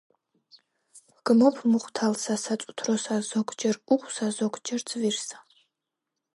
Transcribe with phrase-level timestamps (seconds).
[1.09, 5.45] ვჰგმობ მუხთალსა საწუთროსა, ზოგჯერ უხვსა, ზოგჯერ ძვირსა